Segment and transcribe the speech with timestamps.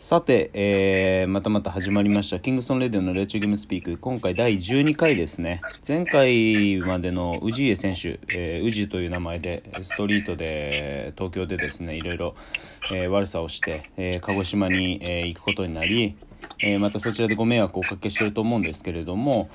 [0.00, 2.38] さて、えー、またまた始まりました。
[2.38, 3.98] キングソンレディオの Let Your Game Speak。
[3.98, 5.60] 今回第12回ですね。
[5.86, 12.36] 前回までの氏家選手、えー、氏という名前で、ストリートで、東京でですね、いろいろ、
[12.92, 16.14] えー、悪さをして、えー、鹿児島に、えー、行くことになり、
[16.60, 19.50] え、またそちらでご迷惑をおかけしてると思うんですけれども、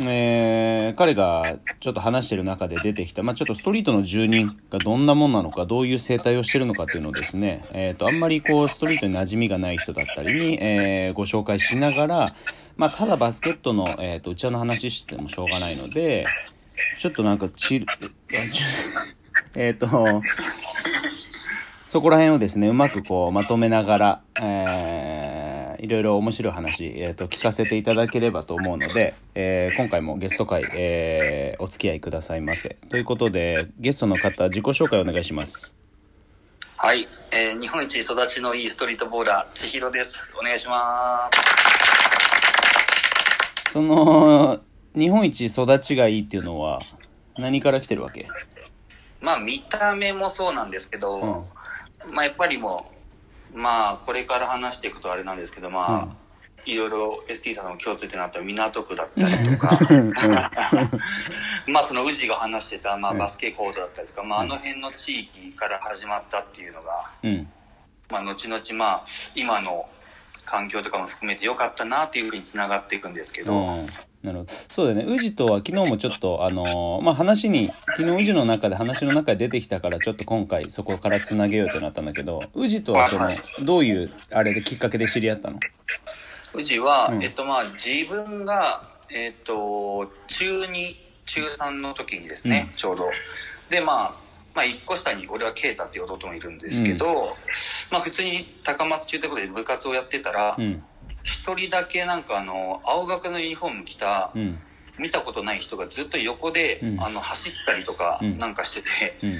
[0.00, 12.24] えー、彼がちょっと話してる中で出てきた、まあ、ちょっとストリートの住人がどんなもんなのか、どういう生態をしてるのかっていうのをですね、えっ、ー、と、あんまりこう、ストリートに馴染みがない人だったりに、えー、ご紹介しながら、
[12.76, 16.26] まあ、ただバスケットの、えっ、ー、と、うちわの話してもしょうがないので、
[16.98, 17.86] ちょっとなんか、チル、
[19.54, 19.88] えっと、
[21.86, 25.03] そこら辺をですね、うまくこう、まとめながら、えー、
[25.84, 32.78] いろいろ面白い話、えーと、聞かせていただければと思うので、えー、今回もゲスト会、えー、お付き合いくださいませ。
[32.88, 35.76] ということで、ゲストの方、自己紹介お願いします。
[36.78, 40.34] はい、えー、日本一育ちのいいストリートボーラー、千尋です。
[40.40, 41.36] お願いします。
[43.74, 44.58] その、
[44.94, 46.80] 日本一育ちがいいっていうのは、
[47.36, 48.26] 何から来てるわけ？
[49.20, 51.44] まあ、見た目もそうなんですけど、
[52.06, 52.93] うん、まあ、やっぱりもう、
[53.54, 56.16] まあ、これから話していくとあれなんですけど、まあ、うん。
[56.66, 59.68] いろいろ ST さんの共通点あった港区だったりとか、
[61.68, 67.52] まあその宇治が話してた、まあ、バスケコートだったりとか、まあ、あの辺の地域から始まったっていうのが、うん、
[68.10, 69.86] まあ後々まあ今の
[70.46, 73.86] 環境とかも含めてよかったなっていうふうにつながっていくんですけど、うん
[74.24, 74.52] なるほど。
[74.68, 75.14] そうだよね。
[75.14, 83.28] 宇治とは昨日もちょっと、あのー、まあ、話に、昨日宇治の中で話の中で出てきたから、ちょっと今回そこからつなげようとなったんだけど、宇治とはその、
[83.66, 85.60] どういう、あれできっかけで知り合ったの？
[86.54, 93.04] 宇治は、うん、えっとまあ、自分が、えっと、中2、中3の時にですね、うん、ちょうど。
[93.68, 94.14] で、まあ、
[94.54, 97.14] まあ、一個下に俺は啓太っていう弟もいるんですけど、うん、
[97.90, 100.56] まあ、普通に高松中ということで部活をやってたら、
[101.24, 104.58] 一人だけなんかあの、青学のユニフォーム着た、うん。
[104.98, 109.38] 見たことない人がずっと横で、うん、あの走ったりとかなんかしてて、うん、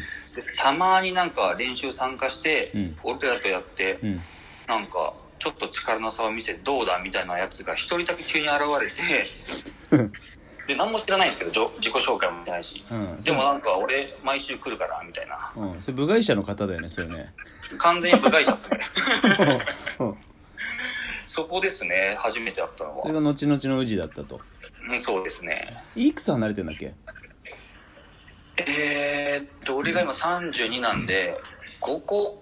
[0.56, 4.20] たまになんか練習参加して、うん、俺らとやって、うん、
[4.66, 8.62] なんかちょっと力の差を見せてどうだみたいなやつが一人だけ急に現
[9.91, 10.08] れて
[10.66, 12.82] で何も知らないんですけど自己紹介もないし、
[13.22, 17.34] でもなんか俺毎週来るからみたいな、うん、それ部外者の方だよねそれね。
[17.78, 18.81] 完全に部外者っすね
[21.36, 23.02] そこですね、初めて会ったのは。
[23.02, 24.40] それが後々の宇治だったと。
[24.88, 25.76] うん、そうですね。
[25.96, 26.86] いくつ離れてんだっけ？
[26.86, 31.36] えー、っと、俺が今32なんで、
[31.80, 32.40] 5個、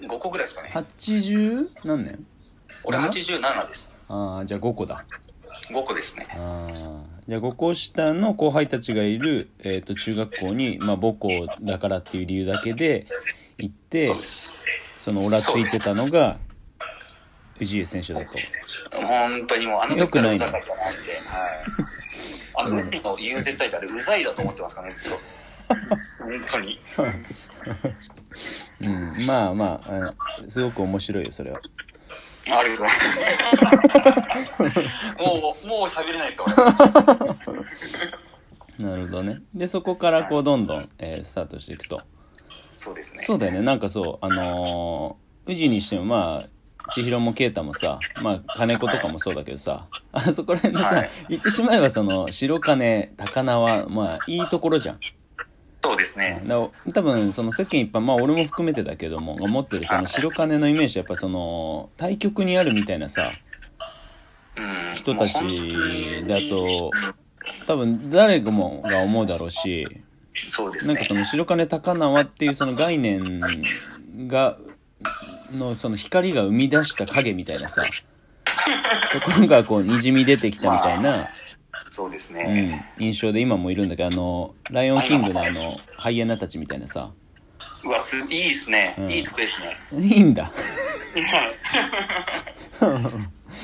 [0.00, 0.70] 5個ぐらいですかね。
[0.72, 2.18] 80何年？
[2.84, 3.94] 俺87です。
[4.08, 4.96] ああ、じゃあ5個だ。
[5.74, 6.26] 5個ですね。
[6.38, 6.74] ああ。
[7.28, 11.28] じゃあ5個下の後輩たちがいる、えー、っと、中学校に、まあ母校
[11.60, 13.06] だからっていう理由だけで
[13.58, 16.38] 行って、そのオラついてたのが、
[17.58, 18.38] 藤井選手だと。
[18.92, 21.12] 本当にもう、あの時からうざかったなって。
[21.12, 21.20] はい。
[22.56, 25.18] あの時の U 絶対ってあれ、うざいだと思ってますかね、ずっと。
[26.24, 26.80] 本当に。
[28.80, 31.60] うん、まあまあ、すごく面白いよ、それは。
[32.58, 34.80] ありがとうございます。
[35.18, 36.46] もう、もう喋れないですよ、
[38.78, 39.38] なるほどね。
[39.54, 42.02] で、そこからこう、どんどん、えー、スタートしていくと。
[42.72, 43.24] そうですね。
[43.24, 43.62] そうだよね。
[43.62, 46.48] なんかそう、あのー、宇治にしてもまあ、
[46.92, 55.00] 千尋も啓太もさ、まあ、金子とかもそうだけどさ、あそこら辺のさ、はい、言ってしまえばその、白金、高輪、まあ、いいところじゃん。
[55.82, 56.42] そうですね。
[56.46, 56.56] だ
[56.94, 63.30] 多分、その世間一般、まあ俺も含めてだけども、思ってるその白金のイメージやっぱその、対局にあるみたいなさ、
[64.94, 65.34] 人たち
[66.26, 66.90] だと、
[67.66, 69.86] 多分誰もが思うだろうし、
[70.32, 70.94] そうですね。
[70.94, 73.40] なんかその白金高輪っていうその概念
[74.26, 74.56] が
[75.54, 77.82] のその光が生み出した影みたいなさ、
[79.12, 81.28] ところがこう滲み出てきたみたいな、
[81.86, 87.12] そうですね、うん、印象で今もいるんだけど、あの、ライオンキングのあの、ハイエナたちみたいなさ。
[87.84, 88.96] うわ、す、いいっすね。
[88.98, 89.76] うん、いいことですね。
[89.92, 90.50] いいんだ。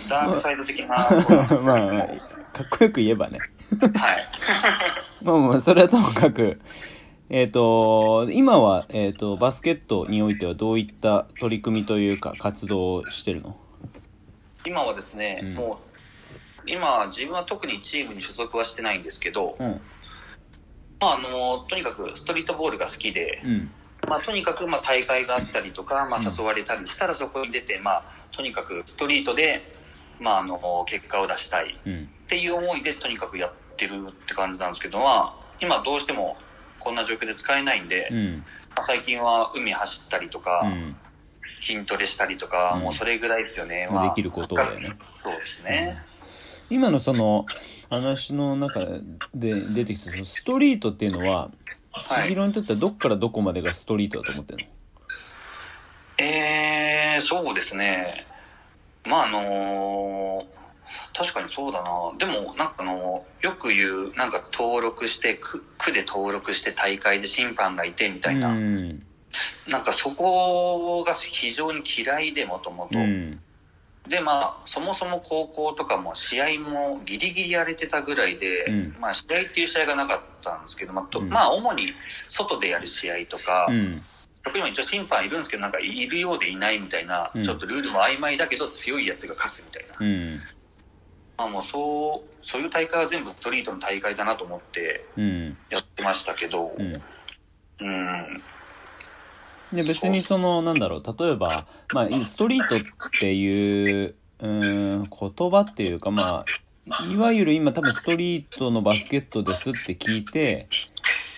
[0.09, 3.39] ダークサイド的な、 まあ、まあ、かっこよく言えばね。
[3.81, 4.29] はい。
[5.25, 6.59] まあまあ、それはともかく、
[7.33, 13.57] えっ、ー、と、今は、えっ、ー、と、バスケットにおいてはどういった取り組みというか活動をしてるの？
[14.67, 15.81] 今はですね、うん、も
[16.67, 19.81] う、今、自分は特にチームに所属はしてないんですけど、うん、
[21.01, 23.71] まあ、あの、とにかくストリートボールが好きで、うん、
[24.09, 29.63] まあ、とにかく、まあ、大会があったりとか、まあ、誘われたりしたらそこに出て、まあ、とにかくストリートで、
[30.19, 31.77] まあ、あの、結果を出したいっ
[32.27, 36.37] ていう思いで、とにかくやってるって感じなんですけど、まあ、今どうしても、
[36.81, 38.45] こんな状況で使えないんで、うん、
[38.81, 40.97] 最近は海走ったりとか、うん、
[41.61, 42.81] 筋トレしたりとか、うん。
[42.83, 43.87] もうそれぐらいですよね。
[43.89, 44.89] まあできることだよね。
[45.23, 45.97] そうですね。
[46.71, 47.47] 今のその
[47.91, 48.81] 話の中
[49.35, 51.51] で出てきたそのストリートっていうのは
[51.93, 52.29] はい。
[52.29, 54.71] 千尋にとってはどっからどこまでがストリートだと思ってるの？
[56.25, 58.25] えー、そうですね。
[59.09, 60.47] まああの
[61.17, 61.91] 確かにそうだな。
[62.19, 68.49] でも、なんかあの、よく言う、なんか登録して、区区で登録して大会で審判がいてみたいな。
[68.49, 69.07] うん
[69.69, 72.99] なんかそこが非常に嫌いでもともと。
[72.99, 73.41] うん
[74.09, 81.93] で、まあ、そもそも高校とかも試合もギリギリやれてたぐらいで、うんまあ試合っていう試合がなかったんですけど、まあ、とうんまあ主に
[82.29, 84.03] 外でやる試合とか、うん
[84.43, 89.85] そこにも一応審判いるんですけど、なんかいるようでいないみたいな、うんちょっとルールも曖昧だけど強いやつが勝つみたい
[90.37, 90.41] な。
[91.41, 95.57] うんまあもうそう、そういう大会は全部ストリートの大会だなと思ってうん。
[95.71, 96.93] やってましたけど、うん。
[97.83, 98.35] うん、
[99.73, 102.79] で別にそのなんだろう例えば、まあ、ストリートっ
[103.21, 106.45] ていううーん言葉っていうかま
[106.91, 110.69] あいわゆる今多分ストリートのバスケットですって聞いて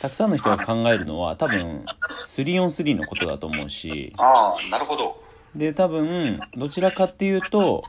[0.00, 1.84] たくさんの人が考えるのは多分
[2.26, 4.12] 3on3 のことだと思うし。
[4.18, 5.22] ああ、なるほど。
[5.54, 7.84] で多分どちらかっていうと、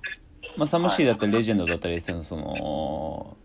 [0.57, 3.37] まあ、サムシーだったりレジェンドだったりそのその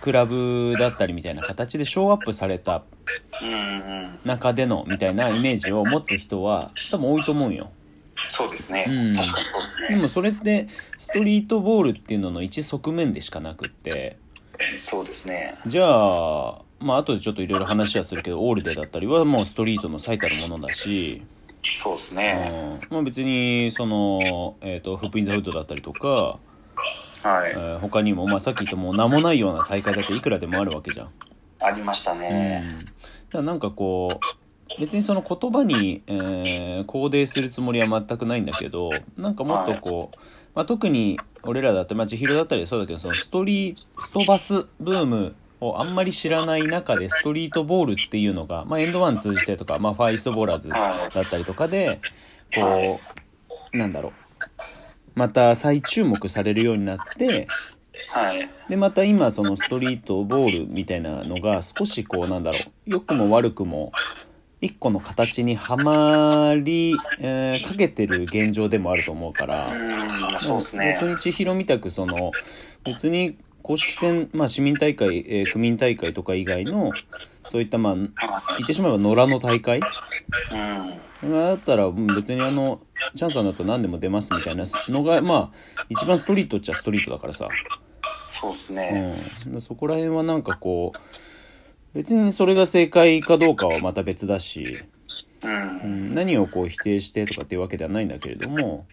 [0.00, 2.82] クラブだったりみたいな形でショーアップされた。
[4.24, 7.70] 中でのみたいなイメージを持つ人は多分多いと思うよ。
[8.26, 8.84] そうですね。
[8.88, 10.02] うん確かにそうですでね。
[10.02, 10.68] もそれって
[10.98, 14.18] ストリートボールっていうのの一側面でしかなくって
[14.74, 15.54] そうですね。
[15.66, 21.22] じゃあまあ後でちょっといろいろ話はするけどオールデーだったりはもうストリートの最たるものだし、
[21.74, 22.48] そうですね。
[22.90, 26.38] うんまあ、別にその、えー、とフップインザフットだったりとか、は
[27.48, 27.52] い。
[27.52, 31.10] えー他にも、まあ、さっき言ったもう名もないような大会だっていくらでもあるわけじゃん。
[31.62, 32.64] ありましたうん、ね。
[32.80, 40.18] だからなんかこう別にその言葉に、えー、コーデするつもりは全くないんだけどなんかもっとこう、
[40.54, 50.76] まあ、特に俺らだって、まあ、千尋だったりそうだけどそのストリストバスブームをあんまり知らない中でストリートボールっていうのが、まあ、エンドワン通じてとか、まあ、ファーイーストボーラーズだ
[51.22, 52.00] ったりとかで
[52.54, 53.00] こ
[53.72, 54.12] うなんだろう。
[55.14, 57.48] また再注目されるようになって
[58.14, 58.50] はい。
[58.68, 62.90] でまた今そのストリートボールみたいなのが少しこうなんだろう。
[62.90, 63.92] 良くも悪くも
[64.60, 70.08] 一個の形にはまり、えーかけてる現状でもあると思うから、うん、
[70.38, 70.96] そうですね。
[71.00, 72.32] 本当に千尋みたくその
[72.84, 76.92] 別に公式戦、まあ、市民大会、えー区民大会とか以外の
[77.42, 78.08] そういったまあ言
[78.62, 79.80] ってしまえば野良の大会？
[81.22, 81.32] うん。
[81.32, 82.80] だったらうん別にあの
[83.16, 85.50] チャンさんだと何でも出ますみたいなのがまあ
[85.88, 87.48] 一番ストリートっちゃストリートだからさ。
[88.28, 89.16] そうですうね。
[89.48, 90.98] ん、でそこら辺はなんかこう
[91.92, 94.76] 別にそれが正解かどうかはまた別だし、
[95.42, 95.80] うん。
[95.80, 98.86] うん、何をこう否定してとかっていうわけではないんだけれども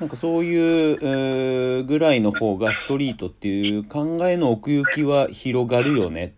[0.00, 6.34] なんかそういうえーぐらいの方がストリートっていう考えの奥行きは広がるよね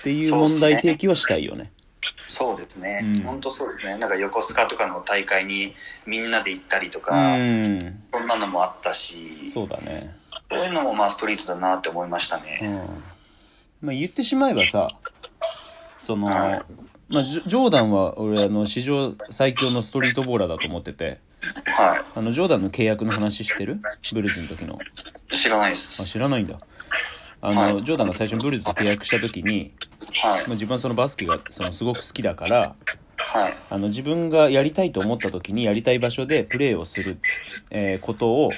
[0.00, 1.72] っていう問題提起はしたいよね。
[2.28, 3.22] そうですねうん。
[3.22, 3.96] 本当そうですね。
[3.98, 5.72] なんか横須賀とかの大会に
[6.06, 9.98] みんなで行ったりとうか、ん、そんなのもあったし、そうだね。
[10.50, 12.88] そういうのもまあストリートだなって思いましたうんね。
[13.80, 14.88] まあ、言ってしまえばさ
[15.98, 16.62] その、はい
[17.08, 21.20] まあ、ジョーダンは俺あの史上最強のストリートボーラーだと思ってて
[21.66, 23.80] はあのジョーダンの契約の話知ってる？
[24.14, 24.78] ブルーズの時の
[25.32, 25.36] い。
[25.36, 26.04] 知らないであす。
[26.04, 26.56] 知らないんだ
[27.42, 29.72] あの、はいジョーダンが最初にブルーズと契約した時に、
[30.22, 30.48] はいまあ、。
[30.50, 32.74] 自分はそのバスケがそのすごく好きだから
[33.16, 33.54] はい。
[33.70, 37.18] あの自分がやりたいと思った時にやりたい場所でプレーをする、
[37.70, 38.50] えーことを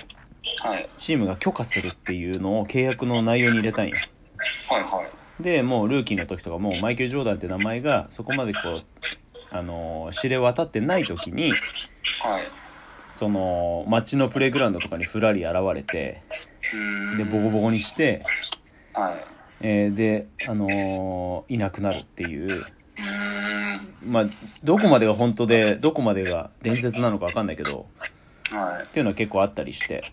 [0.63, 0.89] はい。
[0.97, 3.97] チームが許可するっていうのを契約の内容に入れたんよ
[4.71, 4.83] はい。
[4.83, 5.03] は
[5.41, 5.43] い。
[5.43, 8.73] でもうルーキーの時とかもうマイケル・ジョーダンって名前がそこまでこう
[9.51, 11.59] あの知れ渡ってない時にはい。
[13.19, 16.23] その街のプレイグラウンドとかにふらり現れて
[17.17, 18.23] でボコボコにして、
[18.95, 19.15] はい。
[19.61, 22.49] えーで、あのーいなくなるっていう。
[24.07, 24.25] まあ
[24.63, 27.87] どこまでが本当でどこまでが伝説なのか分かんないけど
[28.53, 30.05] はっていうのは結構あったりして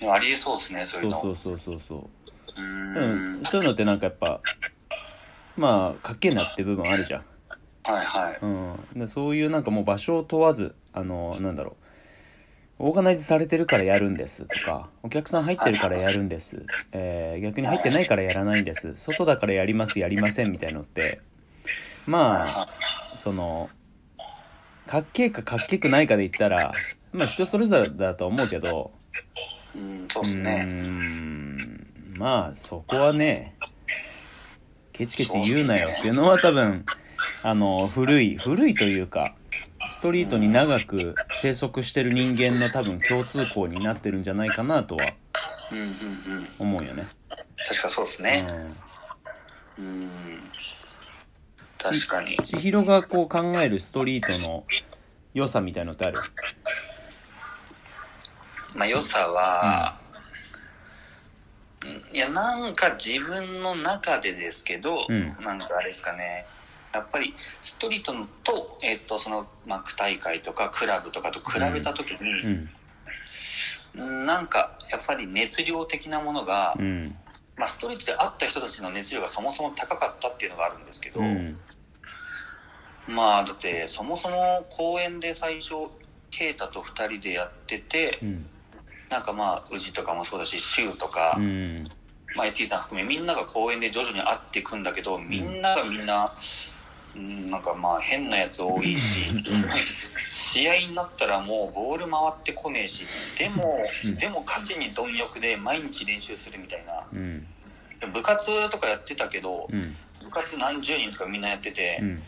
[0.00, 0.08] い。
[0.08, 2.10] ありえそうですね、そういううそうそうそうそ
[2.56, 3.44] うん。
[3.44, 4.40] そういうのってなんかやっぱ
[5.58, 7.24] まあかっけえなって部分あるじゃん
[7.84, 8.38] はいはい。
[8.40, 11.89] うん、でそういうなんかもう場所を問わずあのなんだろう
[12.82, 21.20] オーガナイズされてるからやるんですとかお客さん入ってるからやるんです、えー逆に入ってないからやらないんです外だからやりますやりませんみたいのって
[22.06, 22.46] まあ
[23.16, 23.68] その
[24.86, 26.72] かっけえかかっけくないかで言ったら
[27.12, 28.92] まあ人それぞれだと思うけど
[29.76, 30.68] うん、そううですね。
[30.68, 33.54] ーんまあそこはね
[34.92, 36.84] ケチケチ言うなよっていうのは多分
[37.42, 39.34] あの古い古いというか
[39.90, 45.04] スストリートに長く生息してる人間の多分共通項になってるんじゃないかなとは
[45.72, 45.84] うんうん
[46.38, 46.78] うん。
[46.78, 47.06] 思うよね。
[47.68, 48.42] 確かそうですね。
[49.78, 50.10] うんうん。
[51.76, 52.38] 確かに。
[52.42, 54.64] 千尋がこう考えるストリートの
[55.34, 56.16] 良さみたいのってある？
[58.74, 59.94] まあ、良さは、
[61.84, 66.46] うんいや、なんか自分の中でですけど、うんなんかあれですかね、
[66.92, 72.56] やっぱりストリートと、えっ、と、その、まあ、区大会とかクラブとかと比べたときに、うん
[73.96, 76.84] なんか、やっぱり熱量的なものが、うん。
[76.84, 77.16] うん。
[77.56, 81.54] まあ、ストリートで会った人たちの熱量がそもそも高かったっていうのがあるんですけど、うん。
[83.08, 84.36] まあ、だって、そもそも
[84.70, 85.74] 公演で最初、
[86.30, 88.46] ケイタと二人でやってて、うん。
[89.10, 91.84] なんかまあ、宇治とかもそうだし、シュウとか、うん。
[92.36, 96.32] まあ、ST さん含めみんなが公園で徐々に会っていくんだけど、みんながみんな、
[97.16, 99.42] うん、なんかまあ変なやつ多いし、
[100.28, 103.04] 試合になったらもうボール回ってこねえし、
[103.38, 103.64] でも、
[104.18, 107.06] でも勝ちに貪欲で毎日練習するみたいな。
[107.12, 107.46] うん。
[108.14, 109.82] 部活とかやってたけど、うん。
[110.24, 112.22] 部活何十人とかみんなやってて、うん。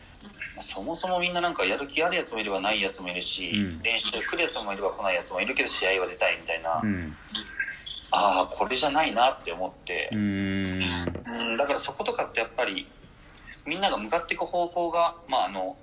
[0.60, 7.16] そもそもみんななんかやる気あるやつもいればないやつもいるし、うん練習来るやつもいれば来ないやつもいるけど試合は出たいみたいな、うん。
[8.12, 10.20] ああ、これじゃないなって思って、うん。
[10.20, 10.24] う
[11.54, 12.86] ん、だからそことかってやっぱり
[13.66, 15.76] みんなが向かっていく方向が、まあ、あの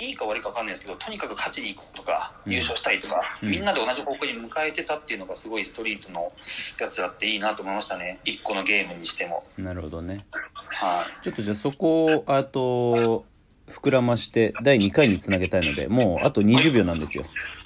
[0.00, 2.52] いいか悪いか分かんないですけどとにかく勝ちに行こうとか、うん。
[2.52, 3.50] 優勝したいとか、うん。
[3.50, 6.32] みんなで同じ方向に向かえてたっていうのがすごいストリートの
[6.80, 8.20] やつらっていいなと思いましたね。
[8.24, 9.44] 一個のゲームにしても。
[9.58, 10.24] なるほどね。
[10.32, 11.22] はい。
[11.22, 13.26] ちょっとじゃあそこを、あと、
[13.68, 17.22] 膨らまして第2回につなげたいので、もうあと20秒なんですよ。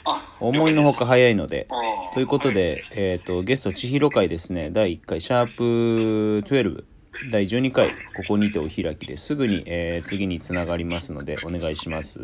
[0.06, 1.66] あ思いのほか早いので。
[1.70, 6.84] うんということで、えっ、と、ゲスト千尋会ですね、第1回、シャープ12、
[7.30, 12.20] 第12回、ここにてお開きですぐに、えー次につながりますので、お願いします。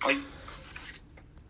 [0.00, 0.29] はい